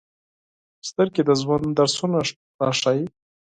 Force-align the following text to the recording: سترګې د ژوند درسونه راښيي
سترګې 0.89 1.21
د 1.27 1.29
ژوند 1.41 1.67
درسونه 1.77 2.19
راښيي 2.65 3.05